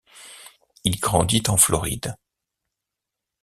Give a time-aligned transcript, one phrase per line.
[0.83, 2.15] Il grandit en Floride.